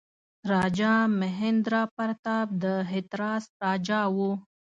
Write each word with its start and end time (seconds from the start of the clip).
راجا 0.51 0.93
مهیندراپراتاپ 1.21 2.47
د 2.63 2.65
هتراس 2.91 3.45
راجا 3.65 4.01
وو. 4.15 4.31